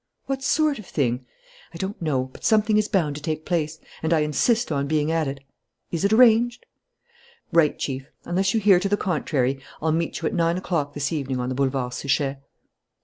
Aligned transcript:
"What 0.25 0.41
sort 0.41 0.79
of 0.79 0.87
thing?" 0.87 1.27
"I 1.75 1.77
don't 1.77 2.01
know. 2.01 2.23
But 2.23 2.43
something 2.43 2.75
is 2.75 2.87
bound 2.87 3.15
to 3.17 3.21
take 3.21 3.45
place. 3.45 3.79
And 4.01 4.11
I 4.13 4.21
insist 4.21 4.71
on 4.71 4.87
being 4.87 5.11
at 5.11 5.27
it. 5.27 5.41
Is 5.91 6.03
it 6.03 6.11
arranged?" 6.11 6.65
"Right, 7.51 7.77
Chief. 7.77 8.07
Unless 8.25 8.55
you 8.55 8.59
hear 8.59 8.79
to 8.79 8.89
the 8.89 8.97
contrary, 8.97 9.61
I'll 9.79 9.91
meet 9.91 10.19
you 10.19 10.27
at 10.27 10.33
nine 10.33 10.57
o'clock 10.57 10.95
this 10.95 11.13
evening 11.13 11.39
on 11.39 11.49
the 11.49 11.55
Boulevard 11.55 11.93
Suchet." 11.93 12.39